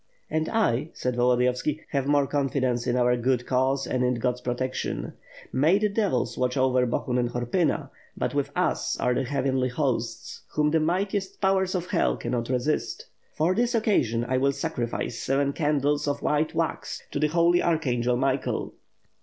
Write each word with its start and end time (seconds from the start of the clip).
"And 0.31 0.49
I," 0.49 0.89
said 0.95 1.15
Volodiyovski, 1.15 1.81
"have 1.89 2.07
more 2.07 2.25
confidence 2.25 2.87
in 2.87 2.95
our 2.95 3.15
good 3.15 3.45
cause 3.45 3.85
and 3.85 4.03
in 4.03 4.15
God's 4.15 4.41
protection. 4.41 5.13
May 5.53 5.77
the 5.77 5.89
devils 5.89 6.39
watch 6.39 6.57
over 6.57 6.87
Bohun 6.87 7.19
and 7.19 7.29
Horpyna; 7.29 7.91
but 8.17 8.33
with 8.33 8.49
us 8.55 8.99
are 8.99 9.13
the 9.13 9.25
Heavenly 9.25 9.69
Hosts, 9.69 10.41
whom 10.55 10.71
the 10.71 10.79
mightiest 10.79 11.39
powers 11.39 11.75
of 11.75 11.85
Hell 11.85 12.17
cannot 12.17 12.49
resist. 12.49 13.05
For 13.35 13.53
this 13.53 13.75
occasion, 13.75 14.25
I 14.25 14.37
will 14.37 14.53
sacrifice 14.53 15.19
seven 15.19 15.53
candles 15.53 16.07
of 16.07 16.23
white 16.23 16.55
wax 16.55 17.03
to 17.11 17.19
the 17.19 17.27
Holy 17.27 17.61
Archangel 17.61 18.17
Michael." 18.17 18.73